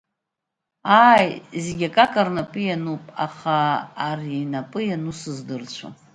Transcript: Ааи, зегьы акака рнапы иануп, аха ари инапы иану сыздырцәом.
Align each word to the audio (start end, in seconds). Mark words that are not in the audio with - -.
Ааи, 1.03 1.27
зегьы 1.63 1.85
акака 1.91 2.21
рнапы 2.27 2.61
иануп, 2.65 3.03
аха 3.25 3.57
ари 4.07 4.35
инапы 4.43 4.79
иану 4.85 5.13
сыздырцәом. 5.19 5.93